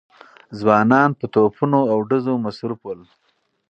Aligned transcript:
ځوانان 0.59 1.09
په 1.19 1.25
توپونو 1.33 1.79
او 1.91 1.97
ډزو 2.09 2.33
مصروف 2.45 2.79
ول. 2.83 3.01